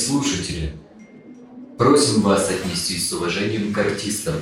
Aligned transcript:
слушатели, 0.00 0.72
просим 1.78 2.22
вас 2.22 2.50
отнестись 2.50 3.08
с 3.08 3.12
уважением 3.12 3.72
к 3.72 3.78
артистам. 3.78 4.34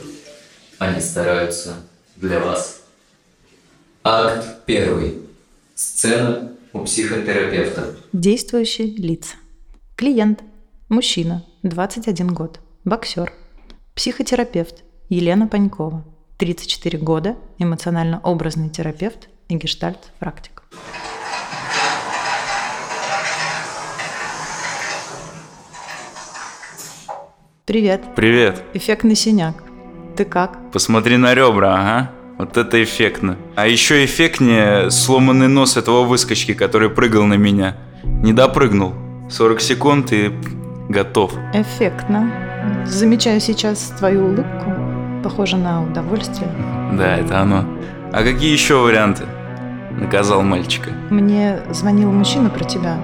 Они 0.78 1.00
стараются 1.00 1.76
для 2.16 2.40
вас. 2.40 2.82
Акт 4.04 4.64
первый. 4.64 5.18
Сцена 5.74 6.52
у 6.72 6.84
психотерапевта. 6.84 7.96
Действующие 8.12 8.88
лица. 8.88 9.34
Клиент. 9.96 10.42
Мужчина. 10.88 11.44
21 11.62 12.28
год. 12.28 12.60
Боксер. 12.84 13.32
Психотерапевт. 13.94 14.84
Елена 15.08 15.48
Панькова. 15.48 16.04
34 16.38 16.98
года. 16.98 17.36
Эмоционально-образный 17.58 18.70
терапевт 18.70 19.28
и 19.48 19.56
гештальт-практик. 19.56 20.62
Привет. 27.68 28.00
Привет. 28.16 28.62
Эффектный 28.72 29.14
синяк. 29.14 29.62
Ты 30.16 30.24
как? 30.24 30.58
Посмотри 30.72 31.18
на 31.18 31.34
ребра, 31.34 31.74
ага. 31.74 32.10
Вот 32.38 32.56
это 32.56 32.82
эффектно. 32.82 33.36
А 33.56 33.66
еще 33.66 34.06
эффектнее 34.06 34.90
сломанный 34.90 35.48
нос 35.48 35.76
этого 35.76 36.04
выскочки, 36.04 36.54
который 36.54 36.88
прыгал 36.88 37.24
на 37.24 37.34
меня. 37.34 37.76
Не 38.04 38.32
допрыгнул. 38.32 38.94
40 39.28 39.60
секунд 39.60 40.12
и 40.14 40.32
готов. 40.88 41.34
Эффектно. 41.52 42.32
Замечаю 42.86 43.38
сейчас 43.38 43.92
твою 43.98 44.28
улыбку. 44.28 44.72
Похоже 45.22 45.58
на 45.58 45.82
удовольствие. 45.82 46.50
Да, 46.94 47.18
это 47.18 47.40
оно. 47.40 47.66
А 48.14 48.22
какие 48.22 48.50
еще 48.50 48.76
варианты? 48.76 49.24
Наказал 49.90 50.40
мальчика. 50.40 50.88
Мне 51.10 51.60
звонил 51.72 52.10
мужчина 52.12 52.48
про 52.48 52.64
тебя. 52.64 52.98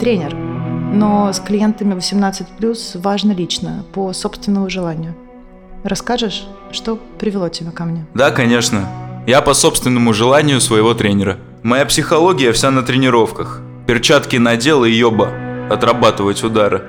Тренер. 0.00 0.51
Но 0.92 1.32
с 1.32 1.40
клиентами 1.40 1.94
18+, 1.94 3.00
важно 3.00 3.32
лично, 3.32 3.84
по 3.92 4.12
собственному 4.12 4.68
желанию. 4.68 5.14
Расскажешь, 5.84 6.46
что 6.70 6.98
привело 7.18 7.48
тебя 7.48 7.70
ко 7.70 7.84
мне? 7.84 8.06
Да, 8.14 8.30
конечно. 8.30 8.88
Я 9.26 9.40
по 9.40 9.54
собственному 9.54 10.12
желанию 10.12 10.60
своего 10.60 10.94
тренера. 10.94 11.38
Моя 11.62 11.86
психология 11.86 12.52
вся 12.52 12.70
на 12.70 12.82
тренировках. 12.82 13.62
Перчатки 13.86 14.36
надел 14.36 14.84
и 14.84 14.90
ёба, 14.90 15.30
отрабатывать 15.70 16.42
удары. 16.44 16.82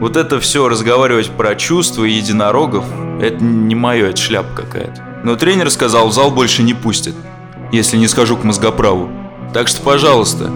Вот 0.00 0.16
это 0.16 0.40
все 0.40 0.68
разговаривать 0.68 1.30
про 1.30 1.54
чувства 1.54 2.04
и 2.04 2.12
единорогов, 2.12 2.84
это 3.20 3.42
не 3.42 3.74
мое, 3.74 4.08
это 4.08 4.16
шляпа 4.16 4.54
какая-то. 4.54 5.02
Но 5.24 5.36
тренер 5.36 5.70
сказал, 5.70 6.08
в 6.08 6.12
зал 6.12 6.30
больше 6.30 6.62
не 6.62 6.72
пустит, 6.72 7.14
если 7.72 7.98
не 7.98 8.08
скажу 8.08 8.36
к 8.38 8.44
мозгоправу. 8.44 9.10
Так 9.52 9.68
что, 9.68 9.82
пожалуйста, 9.82 10.50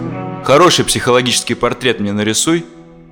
хороший 0.45 0.85
психологический 0.85 1.55
портрет 1.55 1.99
мне 1.99 2.13
нарисуй. 2.13 2.65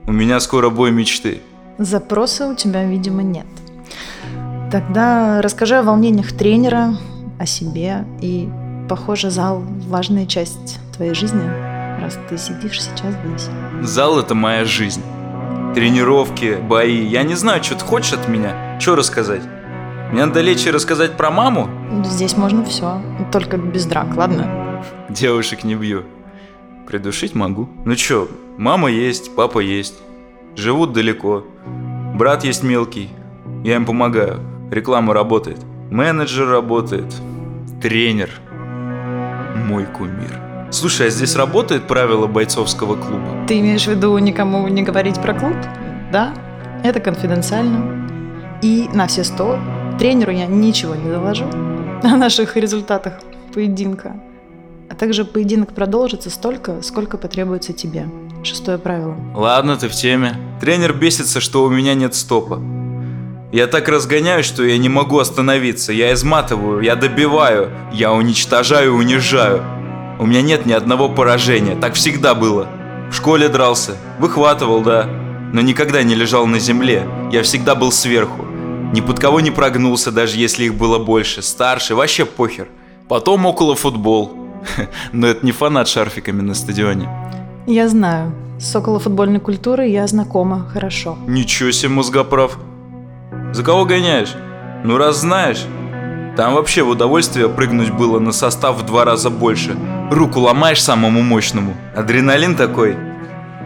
У 0.06 0.12
меня 0.12 0.40
скоро 0.40 0.69
бой 0.69 0.91
мечты. 0.91 1.41
Запроса 1.80 2.47
у 2.47 2.56
тебя, 2.56 2.85
видимо, 2.85 3.24
нет. 3.24 3.47
Тогда 4.72 5.41
расскажи 5.41 5.75
о 5.75 5.84
волнениях 5.84 6.31
тренера, 6.31 6.96
о 7.40 7.46
себе. 7.46 8.06
И, 8.22 8.47
похоже, 8.88 9.31
зал– 9.31 9.63
важная 9.88 10.28
часть 10.28 10.80
твоей 10.96 11.16
жизни, 11.16 11.41
раз 12.02 12.18
ты 12.30 12.38
сидишь 12.38 12.81
сейчас 12.81 13.13
здесь. 13.25 13.50
Зал– 13.81 14.19
это 14.19 14.35
моя 14.35 14.63
жизнь. 14.66 15.02
Тренировки, 15.74 16.59
бои. 16.62 17.03
Я 17.03 17.24
не 17.24 17.34
знаю, 17.34 17.63
что 17.63 17.75
ты 17.75 17.84
хочешь 17.84 18.13
от 18.13 18.28
меня. 18.28 18.79
Что 18.79 18.96
рассказать? 18.96 19.41
Мне 20.12 20.25
надо 20.25 20.41
лечь 20.41 20.68
и 20.68 20.72
рассказать 20.72 21.18
про 21.18 21.31
маму? 21.31 21.68
Здесь 22.06 22.38
можно 22.38 22.63
все, 22.63 23.02
только 23.31 23.58
без 23.58 23.85
драк, 23.85 24.16
ладно? 24.16 24.84
Девушек 25.09 25.63
не 25.63 25.74
бью. 25.74 26.03
Придушить 26.88 27.36
могу. 27.36 27.70
Ну 27.86 27.96
чё, 27.96 28.28
мама 28.58 28.90
есть, 28.90 29.36
папа 29.36 29.60
есть. 29.60 29.96
Живут 30.56 30.94
далеко. 30.94 31.44
Брат 32.16 32.44
есть 32.44 32.64
мелкий. 32.64 33.10
Я 33.64 33.76
им 33.76 33.86
помогаю. 33.86 34.40
Реклама 34.70 35.14
работает. 35.14 35.58
Менеджер 35.90 36.48
работает. 36.48 37.14
Тренер. 37.82 38.30
Мой 39.68 39.86
кумир. 39.86 40.40
Слушай, 40.72 41.08
а 41.08 41.10
здесь 41.10 41.36
работает 41.36 41.88
правило 41.88 42.28
бойцовского 42.28 42.96
клуба? 42.96 43.46
Ты 43.48 43.60
имеешь 43.60 43.86
в 43.86 43.92
виду 43.92 44.18
никому 44.18 44.68
не 44.68 44.82
говорить 44.82 45.22
про 45.22 45.34
клуб? 45.34 45.56
Да, 46.12 46.34
это 46.84 47.00
конфиденциально. 47.00 48.08
И 48.62 48.90
на 48.94 49.08
все 49.08 49.24
сто 49.24 49.60
тренеру 50.00 50.32
я 50.32 50.48
ничего 50.48 50.96
не 50.96 51.10
доложу 51.10 51.46
о 52.04 52.16
наших 52.18 52.58
результатах 52.58 53.14
поединка. 53.54 54.16
А 54.94 54.96
также 54.96 55.26
поединок 55.26 55.74
продолжится 55.74 56.30
столько, 56.30 56.84
сколько 56.84 57.18
потребуется 57.18 57.74
тебе. 57.74 58.06
Шестое 58.44 58.78
правило. 58.78 59.18
Ладно, 59.34 59.76
ты 59.76 59.88
в 59.88 59.92
теме. 59.92 60.36
Тренер 60.62 60.94
бесится, 60.94 61.42
что 61.42 61.64
у 61.64 61.70
меня 61.72 61.96
нет 61.96 62.14
стопа. 62.14 62.62
Я 63.52 63.66
так 63.66 63.90
разгоняюсь, 63.90 64.46
что 64.46 64.64
я 64.64 64.78
не 64.78 64.90
могу 64.90 65.18
остановиться. 65.18 65.92
Я 65.92 66.14
изматываю, 66.14 66.82
я 66.82 66.96
добиваю, 66.96 67.72
я 67.92 68.14
уничтожаю 68.14 68.94
унижаю. 68.94 69.64
У 70.20 70.28
меня 70.28 70.44
нет 70.44 70.68
ни 70.68 70.74
одного 70.74 71.09
поражения, 71.09 71.76
так 71.76 71.96
всегда 71.96 72.36
было. 72.36 72.68
В 73.09 73.16
школе 73.16 73.50
дрался, 73.50 73.98
выхватывал, 74.20 74.82
да, 74.82 75.09
но 75.53 75.62
никогда 75.62 76.03
не 76.03 76.14
лежал 76.14 76.46
на 76.46 76.59
земле. 76.59 77.08
Я 77.32 77.42
всегда 77.42 77.74
был 77.74 77.92
сверху. 77.92 78.46
Ни 78.94 79.02
под 79.02 79.20
кого 79.20 79.40
не 79.40 79.50
прогнулся, 79.50 80.12
даже 80.12 80.38
если 80.38 80.66
их 80.66 80.76
было 80.76 81.00
больше, 81.00 81.42
старше, 81.42 81.96
вообще 81.96 82.26
похер. 82.26 82.68
Потом 83.08 83.48
около 83.48 83.76
футбол. 83.76 84.43
Но 85.12 85.28
это 85.28 85.46
не 85.46 85.51
фанат 85.51 85.88
шарфиками 85.88 86.41
на 86.41 86.53
стадионе. 86.53 87.09
Я 87.68 87.88
знаю. 87.88 88.34
С 88.59 88.75
околофутбольной 88.75 89.40
культурой 89.40 89.91
я 89.91 90.07
знакома 90.07 90.68
хорошо. 90.72 91.18
Ничего 91.28 91.72
себе, 91.72 91.90
мозгоправ. 91.90 92.57
За 93.52 93.63
кого 93.63 93.85
гоняешь? 93.85 94.34
Ну 94.84 94.97
раз 94.97 95.22
знаешь. 95.22 95.66
Там 96.35 96.56
вообще 96.56 96.81
в 96.81 96.90
удовольствие 96.90 97.47
прыгнуть 97.47 97.91
было 97.91 98.19
на 98.19 98.31
состав 98.31 98.81
в 98.81 98.85
два 98.85 99.06
раза 99.06 99.29
больше. 99.29 99.75
Руку 100.09 100.40
ломаешь 100.40 100.81
самому 100.81 101.22
мощному. 101.22 101.75
Адреналин 101.96 102.56
такой. 102.56 102.96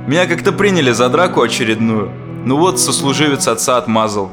Меня 0.07 0.25
как-то 0.25 0.51
приняли 0.51 0.91
за 0.91 1.09
драку 1.09 1.41
очередную. 1.41 2.11
Ну 2.45 2.57
вот, 2.57 2.79
сослуживец 2.79 3.47
отца 3.47 3.77
отмазал. 3.77 4.31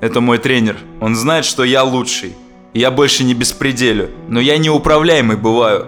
Это 0.00 0.20
мой 0.20 0.38
тренер. 0.38 0.76
Он 1.00 1.14
знает, 1.14 1.44
что 1.44 1.64
я 1.64 1.82
лучший. 1.82 2.34
Я 2.74 2.90
больше 2.90 3.24
не 3.24 3.34
беспределю. 3.34 4.10
Но 4.28 4.40
я 4.40 4.58
неуправляемый 4.58 5.36
бываю. 5.36 5.86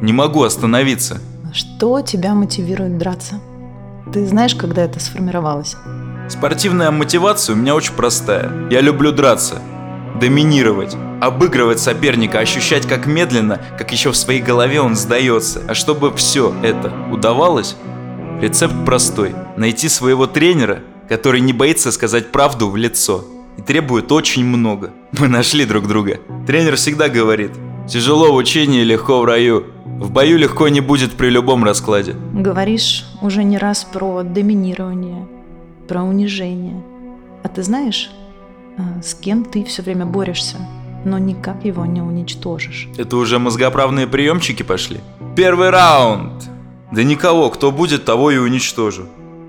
Не 0.00 0.14
могу 0.14 0.44
остановиться. 0.44 1.20
Что 1.52 2.00
тебя 2.00 2.34
мотивирует 2.34 2.96
драться? 2.96 3.40
Ты 4.12 4.26
знаешь, 4.26 4.54
когда 4.54 4.82
это 4.82 4.98
сформировалось? 4.98 5.76
Спортивная 6.28 6.90
мотивация 6.90 7.54
у 7.54 7.58
меня 7.58 7.74
очень 7.74 7.92
простая. 7.92 8.50
Я 8.70 8.80
люблю 8.80 9.12
драться, 9.12 9.60
доминировать, 10.18 10.96
обыгрывать 11.20 11.80
соперника, 11.80 12.38
ощущать 12.38 12.86
как 12.86 13.06
медленно, 13.06 13.60
как 13.76 13.92
еще 13.92 14.10
в 14.10 14.16
своей 14.16 14.40
голове 14.40 14.80
он 14.80 14.96
сдается. 14.96 15.62
А 15.68 15.74
чтобы 15.74 16.16
все 16.16 16.54
это 16.62 16.92
удавалось, 17.12 17.76
рецепт 18.40 18.74
простой. 18.86 19.34
Найти 19.58 19.90
своего 19.90 20.26
тренера, 20.26 20.80
который 21.10 21.40
не 21.40 21.52
боится 21.52 21.92
сказать 21.92 22.32
правду 22.32 22.70
в 22.70 22.76
лицо 22.76 23.24
и 23.58 23.62
требует 23.62 24.10
очень 24.12 24.46
много. 24.46 24.92
Мы 25.18 25.28
нашли 25.28 25.66
друг 25.66 25.86
друга. 25.86 26.20
Тренер 26.46 26.76
всегда 26.76 27.08
говорит, 27.08 27.50
тяжело 27.90 28.32
в 28.32 28.36
учении, 28.36 28.82
легко 28.82 29.20
в 29.20 29.24
раю. 29.24 29.66
В 29.84 30.10
бою 30.10 30.38
легко 30.38 30.68
не 30.68 30.80
будет 30.80 31.12
при 31.12 31.28
любом 31.28 31.64
раскладе. 31.64 32.14
Говоришь 32.32 33.04
уже 33.20 33.42
не 33.42 33.58
раз 33.58 33.84
про 33.84 34.22
доминирование, 34.22 35.26
про 35.88 36.02
унижение. 36.02 36.82
А 37.42 37.48
ты 37.48 37.62
знаешь, 37.62 38.10
а, 38.78 39.02
с 39.02 39.14
кем 39.14 39.44
ты 39.44 39.64
все 39.64 39.82
время 39.82 40.06
борешься, 40.06 40.56
но 41.04 41.18
никак 41.18 41.64
его 41.64 41.84
не 41.84 42.00
уничтожишь? 42.00 42.88
Это 42.96 43.16
уже 43.16 43.38
мозгоправные 43.38 44.06
приемчики 44.06 44.62
пошли. 44.62 45.00
Первый 45.36 45.70
раунд. 45.70 46.48
Да 46.92 47.02
никого, 47.02 47.50
кто 47.50 47.70
будет, 47.72 48.04
того 48.04 48.30
и 48.30 48.38
уничтожу. 48.38 49.06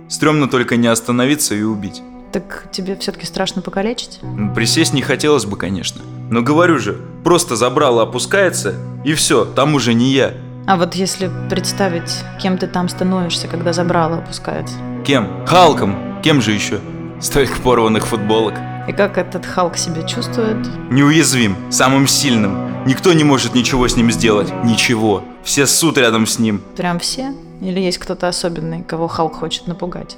Стремно 0.10 0.48
только 0.48 0.78
не 0.78 0.88
остановиться 0.88 1.56
и 1.56 1.62
убить. 1.62 2.02
Так 2.32 2.68
тебе 2.72 2.96
все-таки 2.98 3.26
страшно 3.26 3.62
покалечить? 3.62 4.20
Присесть 4.56 4.94
не 4.94 5.02
хотелось 5.02 5.46
бы, 5.46 5.58
конечно. 5.58 6.02
Но 6.30 6.42
говорю 6.42 6.80
же, 6.80 6.98
Просто 7.24 7.56
забрало 7.56 8.04
опускается, 8.04 8.76
и 9.06 9.14
все, 9.14 9.46
там 9.46 9.76
уже 9.76 9.94
не 9.94 10.12
я. 10.12 10.34
А 10.68 10.78
вот 10.78 10.96
если 10.96 11.30
представить, 11.50 12.12
кем 12.42 12.58
ты 12.58 12.68
там 12.68 12.88
становишься, 12.90 13.48
когда 13.48 13.74
забрало 13.74 14.18
опускается, 14.18 14.76
Кем? 15.06 15.46
Халком. 15.46 16.22
Кем 16.24 16.42
же 16.42 16.52
еще? 16.52 16.80
Столько 17.20 17.60
порванных 17.62 18.06
футболок. 18.08 18.54
и 18.88 18.92
как 18.94 19.18
этот 19.18 19.46
Халк 19.46 19.78
себя 19.78 20.04
чувствует, 20.04 20.58
Неуязвим, 20.92 21.56
самым 21.72 22.08
сильным. 22.08 22.86
Никто 22.86 23.14
не 23.14 23.24
может 23.24 23.54
ничего 23.56 23.88
с 23.88 23.96
ним 23.96 24.12
сделать. 24.12 24.52
Ничего. 24.64 25.24
Все 25.44 25.66
ссут 25.68 25.98
рядом 25.98 26.26
с 26.26 26.40
ним. 26.40 26.62
прям 26.76 26.98
все? 27.00 27.34
Или 27.62 27.80
есть 27.80 28.00
кто-то 28.00 28.28
особенный, 28.28 28.82
кого 28.84 29.08
Халк 29.08 29.36
хочет 29.36 29.68
напугать? 29.68 30.18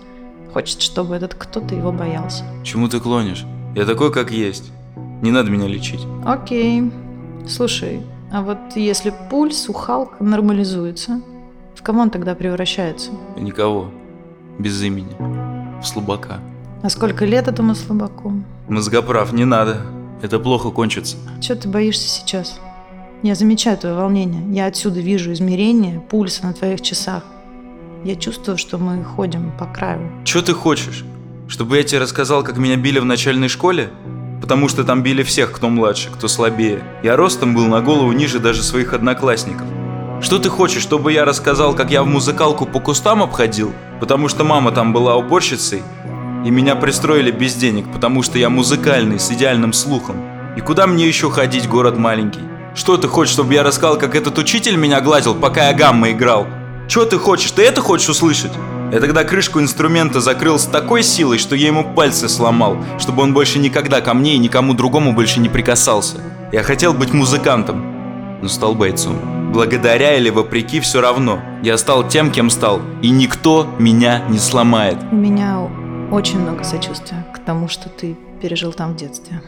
Хочет, 0.54 0.82
чтобы 0.82 1.16
этот 1.16 1.34
кто-то 1.36 1.76
его 1.76 1.92
боялся. 1.92 2.44
Чему 2.64 2.88
ты 2.88 3.00
клонишь? 3.02 3.44
Я 3.76 3.86
такой, 3.86 4.14
как 4.14 4.32
есть. 4.32 4.72
Не 5.24 5.32
надо 5.32 5.50
меня 5.50 5.68
лечить. 5.68 6.06
Окей. 6.26 6.92
Слушай, 7.48 8.02
а 8.30 8.42
вот 8.42 8.58
если 8.76 9.14
пульс 9.30 9.70
у 9.70 9.74
Халка 9.74 10.22
нормализуется, 10.22 11.22
в 11.76 11.82
кого 11.82 12.02
он 12.02 12.10
тогда 12.10 12.36
превращается? 12.36 13.12
Никого. 13.38 13.90
Без 14.60 14.84
имени. 14.84 15.16
В 15.82 15.88
слабака. 15.88 16.42
А 16.82 16.90
сколько 16.90 17.24
лет 17.24 17.48
этому 17.48 17.74
слабаку? 17.74 18.34
Мозгоправ, 18.68 19.32
не 19.32 19.46
надо. 19.46 19.86
Это 20.22 20.40
плохо 20.40 20.72
кончится. 20.72 21.16
Чего 21.40 21.58
ты 21.58 21.70
боишься 21.70 22.10
сейчас? 22.10 22.60
Я 23.22 23.36
замечаю 23.36 23.78
твое 23.78 23.96
волнение. 23.96 24.44
Я 24.54 24.66
отсюда 24.66 25.00
вижу 25.00 25.32
измерение 25.32 26.02
пульса 26.02 26.46
на 26.46 26.52
твоих 26.52 26.82
часах. 26.82 27.24
Я 28.04 28.18
чувствую, 28.18 28.58
что 28.58 28.78
мы 28.78 29.02
ходим 29.06 29.54
по 29.58 29.68
краю. 29.68 30.02
Че 30.26 30.42
ты 30.42 30.54
хочешь? 30.54 31.06
Чтобы 31.48 31.78
я 31.78 31.84
тебе 31.84 32.02
рассказал, 32.02 32.44
как 32.44 32.58
меня 32.58 32.76
били 32.76 33.00
в 33.00 33.06
начальной 33.06 33.48
школе? 33.48 33.90
Потому 34.44 34.68
что 34.68 34.84
там 34.84 35.04
били 35.04 35.24
всех, 35.24 35.54
кто 35.54 35.70
младше, 35.70 36.10
кто 36.12 36.28
слабее. 36.28 36.84
Я 37.02 37.16
ростом 37.16 37.56
был 37.56 37.66
на 37.68 37.80
голову 37.80 38.12
ниже 38.12 38.40
даже 38.40 38.62
своих 38.62 38.92
одноклассников. 38.92 39.66
Что 40.22 40.38
ты 40.38 40.50
хочешь, 40.50 40.84
чтобы 40.84 41.14
я 41.14 41.24
рассказал, 41.24 41.74
как 41.74 41.92
я 41.92 42.04
в 42.04 42.08
музыкалку 42.08 42.66
по 42.66 42.82
кустам 42.82 43.24
обходил? 43.24 43.72
Потому 44.02 44.28
что 44.28 44.44
мама 44.44 44.74
там 44.74 44.92
была 44.92 45.16
уборщицей, 45.16 45.82
и 46.46 46.52
меня 46.52 46.76
пристроили 46.76 47.32
без 47.32 47.56
денег, 47.56 47.90
потому 47.94 48.22
что 48.22 48.38
я 48.38 48.50
музыкальный, 48.50 49.18
с 49.18 49.32
идеальным 49.32 49.72
слухом. 49.72 50.18
И 50.58 50.60
куда 50.60 50.88
мне 50.88 51.08
еще 51.08 51.32
ходить, 51.32 51.70
город 51.70 51.98
маленький? 51.98 52.44
Что 52.76 52.98
ты 52.98 53.08
хочешь, 53.08 53.32
чтобы 53.32 53.54
я 53.54 53.64
рассказал, 53.64 53.98
как 53.98 54.14
этот 54.14 54.38
учитель 54.38 54.76
меня 54.76 55.00
гладил, 55.00 55.36
пока 55.36 55.70
я 55.70 55.74
гамма 55.74 56.12
играл? 56.12 56.48
Че 56.90 57.06
ты 57.06 57.18
хочешь? 57.18 57.52
Ты 57.52 57.62
это 57.62 57.80
хочешь 57.80 58.10
услышать? 58.10 58.52
Я 58.94 59.00
тогда 59.00 59.24
крышку 59.24 59.60
инструмента 59.60 60.22
закрыл 60.22 60.60
с 60.60 60.66
такой 60.66 61.02
силой, 61.02 61.40
что 61.40 61.56
я 61.56 61.66
ему 61.66 61.84
пальцы 61.96 62.30
сломал, 62.30 62.78
чтобы 63.00 63.24
он 63.24 63.34
больше 63.34 63.58
никогда 63.58 64.02
ко 64.02 64.14
мне 64.14 64.36
и 64.36 64.38
никому 64.38 64.76
другому 64.76 65.14
больше 65.14 65.40
не 65.40 65.50
прикасался. 65.50 66.18
Я 66.52 66.62
хотел 66.62 66.94
быть 66.94 67.12
музыкантом, 67.12 68.40
но 68.40 68.48
стал 68.48 68.76
бойцом. 68.76 69.52
Благодаря 69.52 70.16
или 70.16 70.30
вопреки 70.30 70.80
все 70.80 71.02
равно. 71.02 71.40
Я 71.64 71.80
стал 71.80 72.08
тем, 72.08 72.30
кем 72.30 72.52
стал, 72.52 72.82
и 73.02 73.10
никто 73.10 73.68
меня 73.80 74.28
не 74.30 74.38
сломает. 74.38 75.00
У 75.12 75.16
меня 75.16 75.68
очень 76.12 76.40
много 76.40 76.64
сочувствия 76.64 77.26
к 77.34 77.40
тому, 77.40 77.68
что 77.68 77.90
ты 77.90 78.16
пережил 78.44 78.74
там 78.74 78.94
в 78.94 78.98
детстве. 78.98 79.42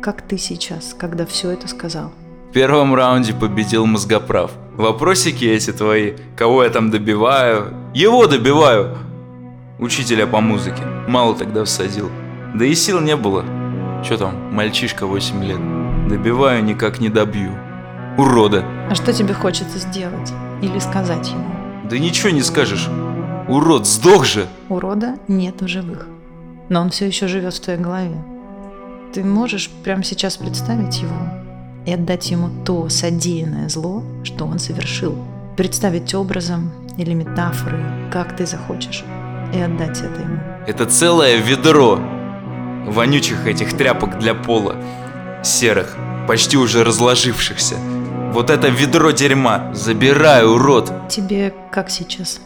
Как 0.00 0.22
ты 0.22 0.38
сейчас, 0.38 0.94
когда 0.96 1.26
все 1.26 1.50
это 1.50 1.66
сказал? 1.66 2.12
В 2.54 2.56
первом 2.56 2.94
раунде 2.94 3.34
победил 3.34 3.84
мозгоправ. 3.84 4.52
Вопросики 4.76 5.44
эти 5.44 5.72
твои, 5.72 6.12
кого 6.36 6.62
я 6.62 6.70
там 6.70 6.88
добиваю? 6.88 7.74
Его 7.92 8.28
добиваю! 8.28 8.96
Учителя 9.80 10.28
по 10.28 10.40
музыке. 10.40 10.84
Мало 11.08 11.34
тогда 11.34 11.64
всадил. 11.64 12.12
Да 12.54 12.64
и 12.64 12.72
сил 12.74 13.00
не 13.00 13.16
было. 13.16 13.44
Че 14.08 14.18
там, 14.18 14.54
мальчишка 14.54 15.04
8 15.04 15.42
лет. 15.42 15.58
Добиваю, 16.08 16.62
никак 16.62 17.00
не 17.00 17.08
добью. 17.08 17.50
Урода. 18.18 18.64
А 18.88 18.94
что 18.94 19.12
тебе 19.12 19.34
хочется 19.34 19.80
сделать? 19.80 20.32
Или 20.62 20.78
сказать 20.78 21.30
ему? 21.30 21.52
Да 21.90 21.98
ничего 21.98 22.30
не 22.30 22.42
скажешь. 22.42 22.88
Урод, 23.48 23.84
сдох 23.84 24.24
же! 24.24 24.46
Урода 24.68 25.16
нет 25.26 25.60
в 25.60 25.66
живых. 25.66 26.06
Но 26.68 26.82
он 26.82 26.90
все 26.90 27.08
еще 27.08 27.26
живет 27.26 27.54
в 27.54 27.60
твоей 27.60 27.80
голове. 27.80 28.24
Ты 29.12 29.24
можешь 29.24 29.70
прямо 29.82 30.04
сейчас 30.04 30.36
представить 30.36 31.02
его 31.02 31.43
и 31.86 31.92
отдать 31.92 32.30
ему 32.30 32.50
то 32.64 32.88
содеянное 32.88 33.68
зло, 33.68 34.02
что 34.22 34.46
он 34.46 34.58
совершил. 34.58 35.16
Представить 35.56 36.14
образом 36.14 36.72
или 36.96 37.14
метафорой, 37.14 38.10
как 38.10 38.36
ты 38.36 38.46
захочешь, 38.46 39.04
и 39.54 39.58
отдать 39.58 40.00
это 40.00 40.20
ему. 40.20 40.38
Это 40.66 40.86
целое 40.86 41.36
ведро 41.36 42.00
вонючих 42.86 43.46
этих 43.46 43.76
тряпок 43.76 44.18
для 44.18 44.34
пола. 44.34 44.76
Серых, 45.42 45.96
почти 46.26 46.56
уже 46.56 46.84
разложившихся. 46.84 47.76
Вот 48.32 48.50
это 48.50 48.68
ведро 48.68 49.10
дерьма. 49.12 49.72
Забирай, 49.74 50.44
урод. 50.44 51.08
Тебе 51.08 51.54
как 51.70 51.90
сейчас? 51.90 52.40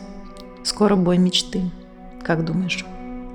Скоро 0.63 0.97
бой 0.97 1.17
мечты. 1.19 1.71
Как 2.23 2.45
думаешь, 2.45 2.85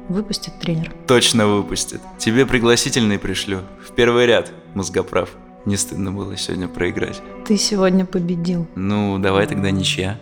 выпустит 0.08 0.60
тренер? 0.60 0.94
Точно 1.08 1.48
выпустит. 1.48 2.02
Тебе 2.20 2.46
пригласительный 2.46 3.18
пришлю. 3.18 3.62
В 3.84 3.92
первый 3.94 4.28
ряд, 4.28 4.52
мозгоправ. 4.76 5.30
Не 5.66 5.78
стыдно 5.78 6.12
было 6.12 6.36
сегодня 6.36 6.68
проиграть. 6.68 7.22
Ты 7.46 7.58
сегодня 7.58 8.06
победил. 8.06 8.68
Ну, 8.76 9.18
давай 9.18 9.48
тогда 9.48 9.72
ничья. 9.72 10.20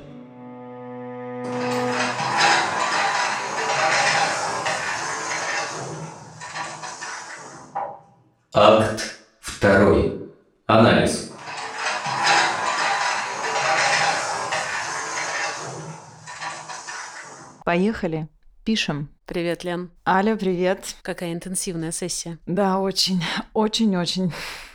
Акт 8.54 9.20
второй. 9.40 10.32
Анализ. 10.68 11.32
Поехали. 17.66 18.28
Пишем. 18.64 19.10
Привет, 19.26 19.64
Лен. 19.64 19.90
Аля, 20.08 20.36
привет. 20.36 20.96
Какая 21.02 21.34
интенсивная 21.34 21.92
сессия. 21.92 22.38
Да, 22.46 22.80
очень, 22.80 23.24
очень-очень. 23.54 24.32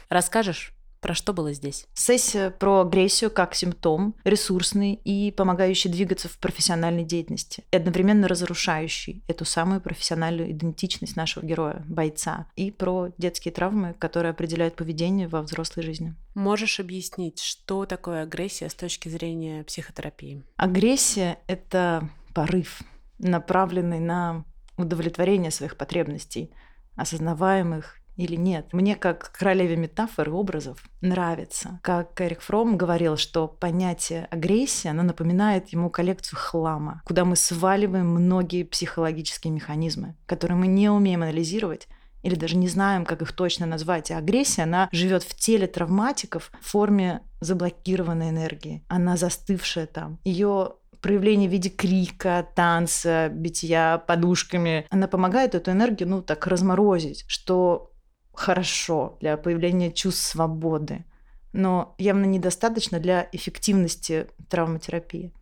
Расскажешь, 0.09 0.73
про 1.00 1.15
что 1.15 1.33
было 1.33 1.53
здесь? 1.53 1.87
Сессия 1.94 2.50
про 2.50 2.81
агрессию 2.81 3.31
как 3.31 3.55
симптом, 3.55 4.17
ресурсный 4.25 4.94
и 4.94 5.31
помогающий 5.31 5.88
двигаться 5.88 6.29
в 6.29 6.37
профессиональной 6.38 7.05
деятельности, 7.05 7.62
и 7.71 7.77
одновременно 7.77 8.27
разрушающий 8.27 9.23
эту 9.29 9.44
самую 9.44 9.81
профессиональную 9.81 10.50
идентичность 10.50 11.15
нашего 11.15 11.44
героя, 11.44 11.85
бойца, 11.87 12.49
и 12.56 12.73
про 12.73 13.11
детские 13.19 13.55
травмы, 13.55 13.94
которые 14.00 14.31
определяют 14.31 14.75
поведение 14.75 15.29
во 15.29 15.43
взрослой 15.43 15.85
жизни. 15.85 16.17
Можешь 16.35 16.81
объяснить, 16.81 17.38
что 17.38 17.87
такое 17.87 18.23
агрессия 18.23 18.69
с 18.69 18.75
точки 18.75 19.09
зрения 19.09 19.62
психотерапии? 19.62 20.43
Агрессия— 20.57 21.38
это 21.47 22.11
порыв, 22.35 22.83
направленный 23.18 24.00
на 24.00 24.44
удовлетворение 24.76 25.50
своих 25.50 25.76
потребностей, 25.76 26.52
осознаваемых 26.96 27.96
или 28.16 28.35
нет. 28.35 28.73
Мне, 28.73 28.96
как 28.96 29.30
королеве 29.32 29.76
метафор 29.76 30.28
и 30.28 30.32
образов, 30.32 30.82
нравится. 31.00 31.80
Как 31.82 32.20
Эрик 32.20 32.40
Фром 32.40 32.76
говорил, 32.76 33.16
что 33.16 33.46
понятие 33.46 34.26
агрессия, 34.30 34.90
оно 34.90 35.02
напоминает 35.02 35.68
ему 35.68 35.90
коллекцию 35.90 36.38
хлама, 36.38 37.02
куда 37.04 37.25
мы 37.25 37.37
сваливаем 37.37 38.08
многие 38.08 38.64
психологические 38.64 39.52
механизмы, 39.52 40.16
которые 40.26 40.56
мы 40.56 40.66
не 40.66 40.88
умеем 40.88 41.23
анализировать, 41.23 41.88
или 42.23 42.35
даже 42.35 42.56
не 42.56 42.66
знаем, 42.66 43.04
как 43.04 43.23
их 43.23 43.32
точно 43.32 43.66
назвать. 43.66 44.11
И 44.11 44.14
агрессия, 44.14 44.64
она 44.64 44.88
живет 44.90 45.23
в 45.23 45.37
теле 45.37 45.68
травматиков 45.68 46.50
в 46.61 46.66
форме 46.70 47.20
заблокированной 47.40 48.30
энергии. 48.30 48.82
Она 48.88 49.16
застывшая 49.16 49.87
там. 49.87 50.18
Ее 50.25 50.73
проявление 51.06 51.48
в 51.48 51.52
виде 51.52 51.70
крика, 51.70 52.44
танца, 52.56 53.28
битья 53.28 54.02
подушками, 54.08 54.88
она 54.90 55.06
помогает 55.06 55.54
эту 55.54 55.70
энергию, 55.70 56.08
ну, 56.08 56.20
так 56.20 56.48
разморозить, 56.48 57.25
что 57.28 57.92
хорошо 58.34 59.16
для 59.20 59.36
появления 59.36 59.92
чувств 59.92 60.26
свободы, 60.26 61.04
но 61.52 61.94
явно 61.98 62.25
недостаточно 62.25 62.98
для 62.98 63.28
эффективности 63.30 64.26
травматерапии. 64.50 65.32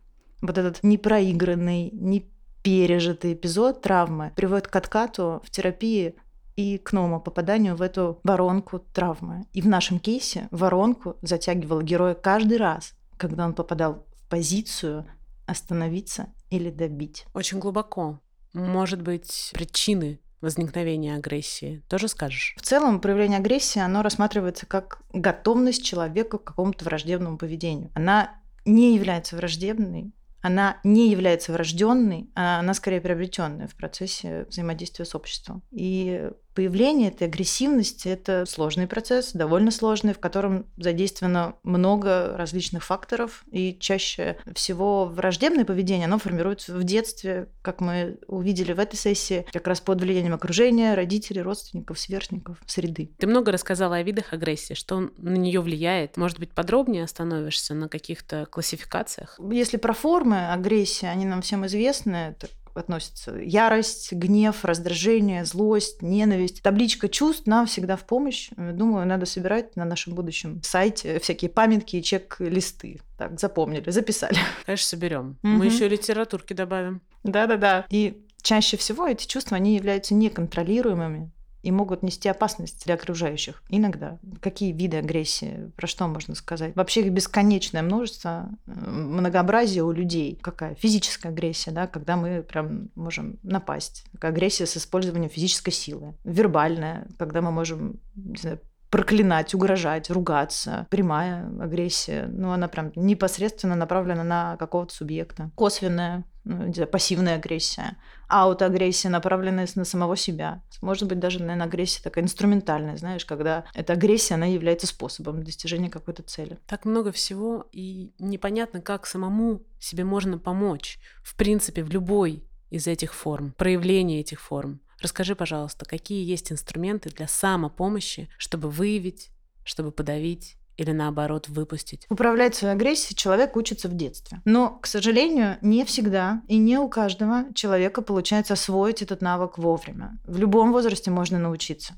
Вот 0.43 0.55
этот 0.59 0.83
непроигранный, 0.83 1.89
не 1.93 2.29
пережитый 2.61 3.33
эпизод 3.33 3.81
травмы 3.81 4.33
приводит 4.35 4.67
к 4.67 4.75
откату 4.75 5.41
в 5.43 5.49
терапии 5.49 6.13
и 6.55 6.77
к 6.77 6.93
новому 6.93 7.19
попаданию 7.19 7.75
в 7.75 7.81
эту 7.81 8.19
воронку 8.23 8.77
травмы. 8.93 9.47
И 9.51 9.63
в 9.63 9.67
нашем 9.67 9.97
кейсе 9.97 10.47
воронку 10.51 11.17
затягивал 11.23 11.81
героя 11.81 12.13
каждый 12.13 12.59
раз, 12.59 12.93
когда 13.17 13.47
он 13.47 13.55
попадал 13.55 14.05
в 14.15 14.29
позицию 14.29 15.07
остановиться 15.45 16.27
или 16.49 16.69
добить. 16.69 17.25
Очень 17.33 17.59
глубоко. 17.59 18.19
Может 18.53 19.01
быть, 19.01 19.51
причины 19.53 20.19
возникновения 20.41 21.15
агрессии 21.15 21.83
тоже 21.89 22.07
скажешь? 22.07 22.55
В 22.57 22.61
целом, 22.61 23.01
проявление 23.01 23.39
агрессии, 23.39 23.79
оно 23.79 24.01
рассматривается 24.01 24.65
как 24.65 25.01
готовность 25.11 25.83
человека 25.83 26.37
к 26.37 26.43
какому-то 26.43 26.85
враждебному 26.85 27.37
поведению. 27.37 27.91
Она 27.95 28.39
не 28.65 28.95
является 28.95 29.35
враждебной, 29.35 30.13
она 30.41 30.79
не 30.83 31.09
является 31.09 31.51
врожденной, 31.51 32.29
а 32.35 32.59
она 32.59 32.75
скорее 32.75 33.01
приобретенная 33.01 33.67
в 33.67 33.75
процессе 33.75 34.45
взаимодействия 34.47 35.03
с 35.03 35.15
обществом. 35.15 35.63
И 35.71 36.29
Появление 36.55 37.09
этой 37.09 37.27
агрессивности– 37.27 38.07
это 38.09 38.45
сложный 38.47 38.87
процесс, 38.87 39.33
довольно 39.33 39.71
сложный, 39.71 40.13
в 40.13 40.19
котором 40.19 40.65
задействовано 40.77 41.55
много 41.63 42.35
различных 42.37 42.85
факторов, 42.85 43.43
и 43.51 43.77
чаще 43.77 44.37
всего 44.55 45.05
враждебное 45.05 45.65
поведение, 45.65 46.05
оно 46.05 46.17
формируется 46.17 46.73
в 46.73 46.83
детстве, 46.85 47.49
как 47.61 47.81
мы 47.81 48.19
увидели 48.27 48.71
в 48.71 48.79
этой 48.79 48.95
сессии, 48.95 49.45
как 49.51 49.67
раз 49.67 49.81
под 49.81 49.99
влиянием 49.99 50.33
окружения, 50.33 50.93
родителей, 50.93 51.41
родственников, 51.41 51.99
сверстников, 51.99 52.57
среды. 52.65 53.11
Ты 53.17 53.27
много 53.27 53.51
рассказала 53.51 53.97
о 53.97 54.03
видах 54.03 54.31
агрессии, 54.31 54.75
что 54.75 55.11
на 55.17 55.35
нее 55.35 55.59
влияет. 55.59 56.15
Может 56.15 56.39
быть, 56.39 56.51
подробнее 56.51 57.03
остановишься 57.03 57.73
на 57.73 57.89
каких-то 57.89 58.45
классификациях? 58.45 59.37
Если 59.51 59.75
про 59.75 59.93
формы 59.93 60.47
агрессии, 60.53 61.05
они 61.05 61.25
нам 61.25 61.41
всем 61.41 61.65
известны, 61.65 62.35
это 62.37 62.47
относятся 62.75 63.35
ярость, 63.37 64.11
гнев, 64.13 64.63
раздражение, 64.63 65.45
злость, 65.45 66.01
ненависть. 66.01 66.61
Табличка 66.61 67.09
чувств 67.09 67.47
нам 67.47 67.65
всегда 67.65 67.95
в 67.95 68.05
помощь. 68.05 68.49
Думаю, 68.55 69.07
надо 69.07 69.25
собирать 69.25 69.75
на 69.75 69.85
нашем 69.85 70.13
будущем 70.13 70.61
сайте 70.63 71.19
всякие 71.19 71.49
памятки 71.49 71.95
и 71.97 72.03
чек-листы. 72.03 73.01
Так, 73.17 73.39
запомнили, 73.39 73.89
записали. 73.89 74.37
Конечно, 74.65 74.87
соберем. 74.87 75.37
Угу. 75.43 75.51
Мы 75.51 75.65
еще 75.65 75.87
литературки 75.87 76.53
добавим. 76.53 77.01
Да-да-да. 77.23 77.85
И 77.89 78.25
чаще 78.41 78.77
всего 78.77 79.07
эти 79.07 79.25
чувства, 79.25 79.57
они 79.57 79.75
являются 79.75 80.13
неконтролируемыми 80.13 81.31
и 81.65 81.71
могут 81.71 82.03
нести 82.03 82.29
опасность 82.29 82.85
для 82.85 82.93
окружающих. 82.93 83.63
Иногда. 83.69 84.19
Какие 84.39 84.71
виды 84.71 84.97
агрессии? 84.97 85.71
Про 85.75 85.87
что 85.87 86.07
можно 86.07 86.35
сказать? 86.35 86.75
Вообще 86.75 87.01
их 87.01 87.11
бесконечное 87.11 87.81
множество, 87.81 88.49
э, 88.67 88.71
многообразие 88.71 89.83
у 89.83 89.91
людей. 89.91 90.37
Какая? 90.41 90.75
Физическая 90.75 91.31
агрессия, 91.31 91.71
да, 91.71 91.87
когда 91.87 92.15
мы 92.17 92.43
прям 92.43 92.89
можем 92.95 93.39
напасть. 93.41 94.05
Агрессия 94.21 94.67
с 94.67 94.77
использованием 94.77 95.31
физической 95.31 95.71
силы. 95.71 96.13
Вербальная, 96.23 97.07
когда 97.17 97.41
мы 97.41 97.51
можем 97.51 97.99
не 98.15 98.37
знаю, 98.37 98.59
проклинать, 98.89 99.53
угрожать, 99.53 100.09
ругаться. 100.09 100.87
Прямая 100.89 101.49
агрессия, 101.59 102.27
ну, 102.27 102.51
она 102.51 102.67
прям 102.67 102.91
непосредственно 102.95 103.75
направлена 103.75 104.23
на 104.23 104.57
какого-то 104.57 104.93
субъекта. 104.93 105.51
Косвенная, 105.55 106.23
ну, 106.45 106.71
пассивная 106.87 107.35
агрессия, 107.35 107.97
аутоагрессия, 108.29 109.09
направленная 109.09 109.67
на 109.75 109.83
самого 109.83 110.15
себя. 110.15 110.63
Может 110.81 111.07
быть, 111.07 111.19
даже, 111.19 111.39
наверное, 111.39 111.65
агрессия 111.65 112.01
такая 112.03 112.23
инструментальная, 112.23 112.97
знаешь, 112.97 113.25
когда 113.25 113.65
эта 113.73 113.93
агрессия, 113.93 114.35
она 114.35 114.45
является 114.45 114.87
способом 114.87 115.43
достижения 115.43 115.89
какой-то 115.89 116.23
цели. 116.23 116.59
Так 116.67 116.85
много 116.85 117.11
всего, 117.11 117.67
и 117.71 118.13
непонятно, 118.19 118.79
как 118.79 119.07
самому 119.07 119.63
себе 119.79 120.03
можно 120.03 120.37
помочь, 120.37 120.99
в 121.23 121.35
принципе, 121.35 121.83
в 121.83 121.89
любой 121.89 122.47
из 122.69 122.87
этих 122.87 123.13
форм, 123.13 123.53
проявления 123.57 124.19
этих 124.19 124.39
форм. 124.39 124.81
Расскажи, 125.01 125.35
пожалуйста, 125.35 125.85
какие 125.85 126.23
есть 126.23 126.51
инструменты 126.51 127.09
для 127.09 127.27
самопомощи, 127.27 128.29
чтобы 128.37 128.69
выявить, 128.69 129.31
чтобы 129.63 129.91
подавить 129.91 130.57
или 130.77 130.91
наоборот 130.91 131.49
выпустить? 131.49 132.05
Управлять 132.09 132.55
своей 132.55 132.73
агрессией 132.73 133.15
человек 133.15 133.55
учится 133.55 133.87
в 133.87 133.95
детстве. 133.95 134.41
Но, 134.45 134.71
к 134.81 134.87
сожалению, 134.87 135.57
не 135.61 135.85
всегда 135.85 136.41
и 136.47 136.57
не 136.57 136.77
у 136.77 136.89
каждого 136.89 137.45
человека 137.53 138.01
получается 138.01 138.53
освоить 138.53 139.01
этот 139.01 139.21
навык 139.21 139.57
вовремя. 139.57 140.17
В 140.25 140.37
любом 140.37 140.71
возрасте 140.71 141.11
можно 141.11 141.39
научиться. 141.39 141.95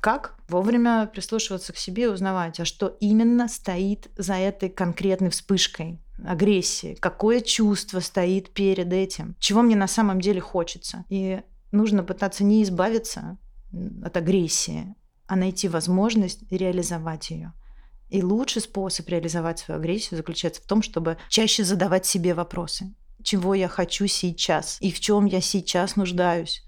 Как 0.00 0.36
вовремя 0.48 1.06
прислушиваться 1.06 1.72
к 1.72 1.76
себе 1.76 2.04
и 2.04 2.08
узнавать, 2.08 2.58
а 2.60 2.64
что 2.64 2.96
именно 3.00 3.48
стоит 3.48 4.10
за 4.16 4.34
этой 4.34 4.68
конкретной 4.68 5.30
вспышкой 5.30 6.00
агрессии, 6.24 6.96
какое 7.00 7.40
чувство 7.40 8.00
стоит 8.00 8.50
перед 8.50 8.92
этим, 8.92 9.36
чего 9.38 9.62
мне 9.62 9.76
на 9.76 9.86
самом 9.86 10.20
деле 10.20 10.40
хочется. 10.40 11.04
И 11.08 11.40
нужно 11.72 12.02
пытаться 12.02 12.44
не 12.44 12.62
избавиться 12.62 13.38
от 14.04 14.16
агрессии, 14.16 14.94
а 15.26 15.36
найти 15.36 15.68
возможность 15.68 16.42
реализовать 16.50 17.30
ее. 17.30 17.52
И 18.10 18.22
лучший 18.22 18.60
способ 18.60 19.08
реализовать 19.08 19.60
свою 19.60 19.78
агрессию 19.78 20.16
заключается 20.16 20.60
в 20.60 20.66
том, 20.66 20.82
чтобы 20.82 21.16
чаще 21.28 21.64
задавать 21.64 22.04
себе 22.06 22.34
вопросы. 22.34 22.92
Чего 23.22 23.54
я 23.54 23.68
хочу 23.68 24.06
сейчас? 24.06 24.78
И 24.80 24.90
в 24.90 24.98
чем 24.98 25.26
я 25.26 25.40
сейчас 25.40 25.94
нуждаюсь? 25.96 26.64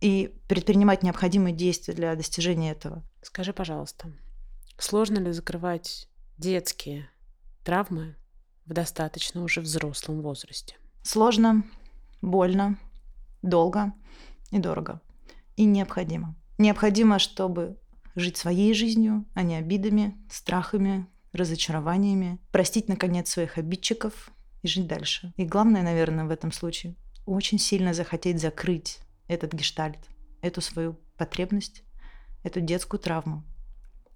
И 0.00 0.34
предпринимать 0.48 1.02
необходимые 1.02 1.54
действия 1.54 1.94
для 1.94 2.14
достижения 2.14 2.70
этого. 2.70 3.02
Скажи, 3.22 3.52
пожалуйста, 3.52 4.12
сложно 4.78 5.18
ли 5.18 5.32
закрывать 5.32 6.08
детские 6.38 7.08
травмы 7.64 8.16
в 8.66 8.72
достаточно 8.72 9.42
уже 9.42 9.62
взрослом 9.62 10.20
возрасте? 10.20 10.76
Сложно, 11.02 11.64
больно, 12.22 12.78
долго 13.42 13.92
и 14.50 14.58
дорого. 14.58 15.00
И 15.56 15.64
необходимо. 15.64 16.36
Необходимо, 16.58 17.18
чтобы 17.18 17.78
жить 18.14 18.36
своей 18.36 18.74
жизнью, 18.74 19.24
а 19.34 19.42
не 19.42 19.56
обидами, 19.56 20.16
страхами, 20.30 21.06
разочарованиями, 21.32 22.38
простить, 22.52 22.88
наконец, 22.88 23.30
своих 23.30 23.58
обидчиков 23.58 24.30
и 24.62 24.68
жить 24.68 24.86
дальше. 24.86 25.32
И 25.36 25.44
главное, 25.44 25.82
наверное, 25.82 26.24
в 26.24 26.30
этом 26.30 26.52
случае 26.52 26.94
очень 27.26 27.58
сильно 27.58 27.94
захотеть 27.94 28.40
закрыть 28.40 28.98
этот 29.26 29.52
гештальт, 29.52 29.98
эту 30.42 30.60
свою 30.60 30.98
потребность, 31.16 31.82
эту 32.42 32.60
детскую 32.60 33.00
травму 33.00 33.44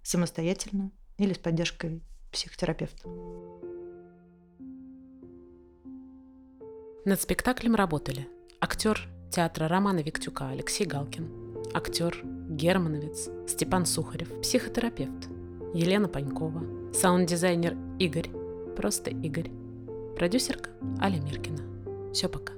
самостоятельно 0.02 0.92
или 1.16 1.32
с 1.32 1.38
поддержкой 1.38 2.02
психотерапевта. 2.30 3.08
Над 7.04 7.20
спектаклем 7.20 7.74
работали 7.74 8.28
актер 8.60 9.08
театра 9.30 9.66
Романа 9.68 10.00
Виктюка 10.00 10.50
Алексей 10.50 10.86
Галкин, 10.86 11.64
актер, 11.74 12.22
германовец 12.48 13.28
Степан 13.46 13.86
Сухарев, 13.86 14.40
психотерапевт 14.40 15.28
Елена 15.74 16.08
Панькова, 16.08 16.62
саунд-дизайнер 16.92 17.76
Игорь, 17.98 18.30
просто 18.76 19.10
Игорь, 19.10 19.50
продюсерка 20.16 20.70
Аля 21.00 21.20
Миркина. 21.20 21.62
Все 22.12 22.28
пока. 22.28 22.54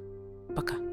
Пока. 0.54 0.89